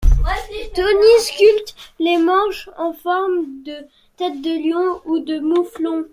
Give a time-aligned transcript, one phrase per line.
[0.75, 3.85] Toni sculpte les manches en forme de
[4.17, 6.05] tête de lion ou de mouflon.